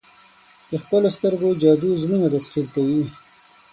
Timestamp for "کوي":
2.75-3.01